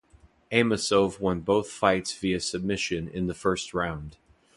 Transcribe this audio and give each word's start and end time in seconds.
Amosov 0.51 1.19
won 1.19 1.41
both 1.41 1.69
fights 1.69 2.11
via 2.17 2.39
submission 2.39 3.07
in 3.07 3.27
the 3.27 3.35
first 3.35 3.71
round. 3.71 4.17